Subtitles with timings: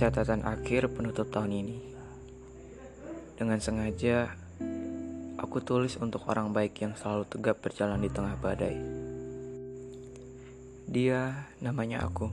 [0.00, 1.76] Catatan akhir penutup tahun ini.
[3.36, 4.32] Dengan sengaja,
[5.36, 8.80] aku tulis untuk orang baik yang selalu tegap berjalan di tengah badai.
[10.88, 12.32] Dia namanya aku.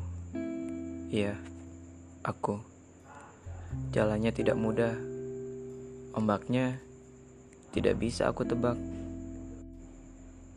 [1.12, 1.36] Iya,
[2.24, 2.64] aku.
[3.92, 4.96] Jalannya tidak mudah.
[6.16, 6.80] Ombaknya
[7.76, 8.80] tidak bisa aku tebak.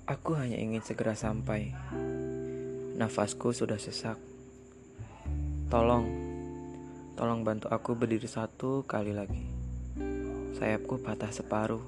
[0.06, 1.74] Aku hanya ingin segera sampai.
[2.94, 4.14] Nafasku sudah sesak.
[5.66, 6.29] Tolong
[7.20, 9.44] Tolong bantu aku berdiri satu kali lagi.
[10.56, 11.84] Sayapku patah separuh.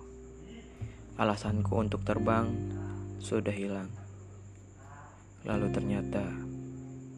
[1.17, 2.53] Alasanku untuk terbang
[3.17, 3.89] sudah hilang.
[5.49, 6.21] Lalu ternyata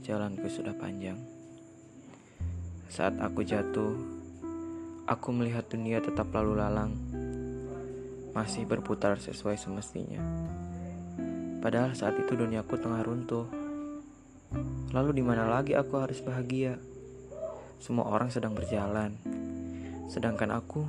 [0.07, 1.19] jalanku sudah panjang.
[2.87, 3.99] Saat aku jatuh,
[5.11, 6.95] aku melihat dunia tetap lalu lalang,
[8.31, 10.23] masih berputar sesuai semestinya.
[11.59, 13.51] Padahal saat itu duniaku tengah runtuh.
[14.95, 16.94] Lalu di mana lagi aku harus bahagia?
[17.79, 19.15] Semua orang sedang berjalan,
[20.11, 20.87] sedangkan aku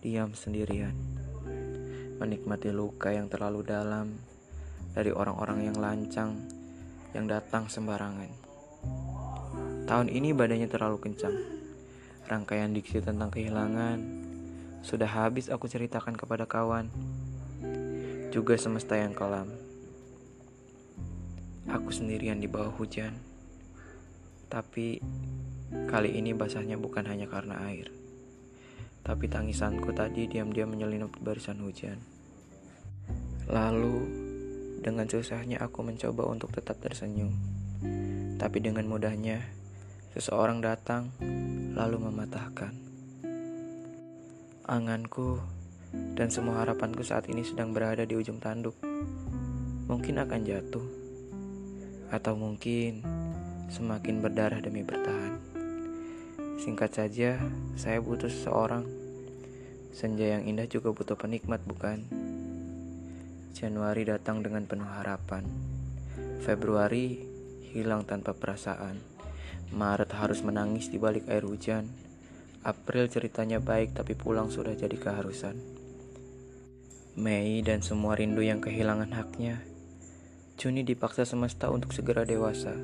[0.00, 0.94] diam sendirian,
[2.22, 4.16] menikmati luka yang terlalu dalam
[4.94, 6.38] dari orang-orang yang lancang
[7.16, 8.30] yang datang sembarangan.
[9.88, 11.36] Tahun ini badannya terlalu kencang.
[12.28, 14.28] Rangkaian diksi tentang kehilangan
[14.84, 16.92] sudah habis aku ceritakan kepada kawan,
[18.30, 19.50] juga semesta yang kelam.
[21.68, 23.16] Aku sendirian di bawah hujan,
[24.48, 25.00] tapi
[25.68, 27.92] Kali ini basahnya bukan hanya karena air,
[29.04, 32.00] tapi tangisanku tadi diam-diam menyelinap di barisan hujan.
[33.52, 33.96] Lalu,
[34.80, 37.36] dengan susahnya aku mencoba untuk tetap tersenyum.
[38.40, 39.44] Tapi dengan mudahnya,
[40.16, 41.12] seseorang datang
[41.76, 42.72] lalu mematahkan.
[44.68, 45.40] Anganku
[46.16, 48.76] dan semua harapanku saat ini sedang berada di ujung tanduk.
[49.88, 50.88] Mungkin akan jatuh,
[52.12, 53.04] atau mungkin
[53.72, 55.47] semakin berdarah demi bertahan.
[56.58, 57.38] Singkat saja,
[57.78, 58.82] saya butuh seseorang.
[59.94, 62.02] Senja yang indah juga butuh penikmat, bukan?
[63.54, 65.46] Januari datang dengan penuh harapan.
[66.42, 67.22] Februari
[67.70, 68.98] hilang tanpa perasaan.
[69.70, 71.86] Maret harus menangis di balik air hujan.
[72.66, 75.54] April ceritanya baik tapi pulang sudah jadi keharusan.
[77.14, 79.62] Mei dan semua rindu yang kehilangan haknya.
[80.58, 82.74] Juni dipaksa semesta untuk segera dewasa.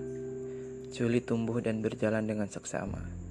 [0.95, 3.24] Juli tumbuh dan berjalan dengan seksama.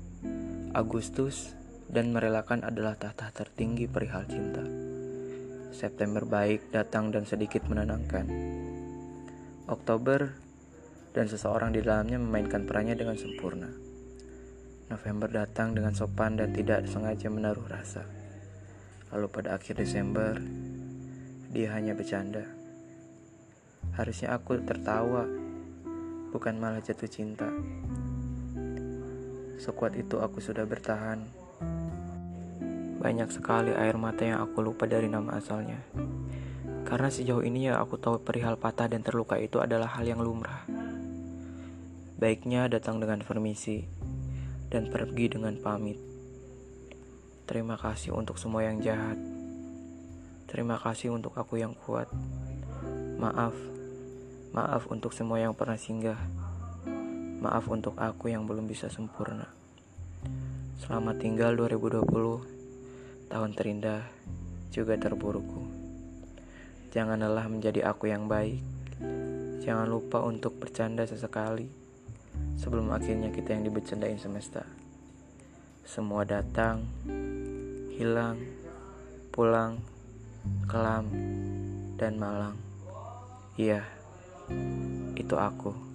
[0.74, 1.54] Agustus
[1.86, 4.66] dan merelakan adalah tahta tertinggi perihal cinta.
[5.70, 8.26] September baik datang dan sedikit menenangkan.
[9.70, 10.34] Oktober
[11.14, 13.70] dan seseorang di dalamnya memainkan perannya dengan sempurna.
[14.90, 18.10] November datang dengan sopan dan tidak sengaja menaruh rasa.
[19.14, 20.42] Lalu pada akhir Desember,
[21.54, 22.50] dia hanya bercanda.
[23.94, 25.30] Harusnya aku tertawa,
[26.34, 27.54] bukan malah jatuh cinta.
[29.62, 31.24] Sekuat itu aku sudah bertahan.
[33.04, 35.84] Banyak sekali air mata yang aku lupa dari nama asalnya.
[36.84, 40.64] Karena sejauh ini ya aku tahu perihal patah dan terluka itu adalah hal yang lumrah.
[42.20, 43.84] Baiknya datang dengan permisi
[44.72, 46.00] dan pergi dengan pamit.
[47.44, 49.20] Terima kasih untuk semua yang jahat.
[50.48, 52.08] Terima kasih untuk aku yang kuat.
[53.20, 53.58] Maaf,
[54.56, 56.43] maaf untuk semua yang pernah singgah.
[57.44, 59.44] Maaf untuk aku yang belum bisa sempurna.
[60.80, 62.08] Selamat tinggal 2020,
[63.28, 64.00] tahun terindah
[64.72, 65.68] juga terburukku.
[66.96, 68.64] Jangan lelah menjadi aku yang baik.
[69.60, 71.68] Jangan lupa untuk bercanda sesekali
[72.56, 74.64] sebelum akhirnya kita yang dibecandain semesta.
[75.84, 76.88] Semua datang,
[77.92, 78.40] hilang,
[79.36, 79.84] pulang,
[80.72, 81.12] kelam,
[82.00, 82.56] dan malang.
[83.60, 83.84] Iya,
[85.20, 85.93] itu aku.